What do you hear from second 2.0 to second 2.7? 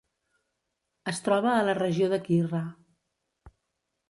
de Quirra.